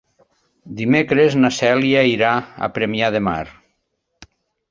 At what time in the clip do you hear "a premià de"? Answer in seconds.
2.67-3.21